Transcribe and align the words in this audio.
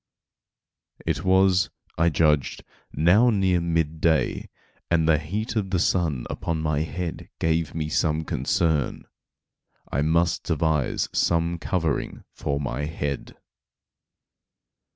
It 1.05 1.23
was, 1.23 1.69
I 1.95 2.09
judged, 2.09 2.63
now 2.91 3.29
near 3.29 3.61
mid 3.61 4.01
day, 4.01 4.49
and 4.89 5.07
the 5.07 5.19
heat 5.19 5.55
of 5.55 5.69
the 5.69 5.77
sun 5.77 6.25
upon 6.27 6.59
my 6.59 6.79
head 6.79 7.29
gave 7.39 7.75
me 7.75 7.87
some 7.87 8.25
concern. 8.25 9.05
I 9.91 10.01
must 10.01 10.41
devise 10.43 11.07
some 11.13 11.59
covering 11.59 12.23
for 12.33 12.59
my 12.59 12.85
head. 12.85 13.37